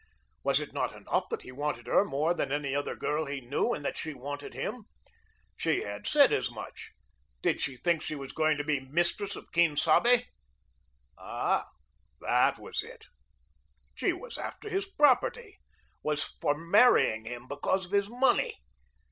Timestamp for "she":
3.99-4.15, 5.55-5.83, 7.61-7.77, 8.01-8.15, 13.93-14.11